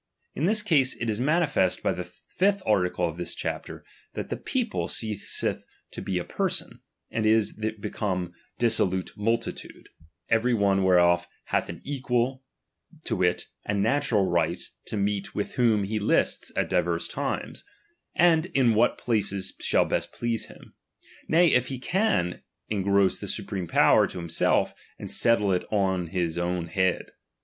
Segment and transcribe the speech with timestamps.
[0.33, 3.85] In this case, it is manifest by the fifth article of this chapter,
[4.15, 6.79] that the people ceaseth to be a perso?iy
[7.11, 9.85] and is become a dissolute multi tvxde;
[10.27, 12.43] every one whereof hath an equal,
[13.03, 17.63] to wit, a'» s^tnral right to meet with whom he lists at divers tunes,
[18.15, 20.73] and in what places shall best please him;
[21.29, 25.63] i^^y, and if he can, engross the supreme power to t» imself, and settle it
[25.71, 27.11] on his own head.